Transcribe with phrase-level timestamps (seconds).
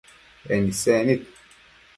[0.55, 1.21] En isec nid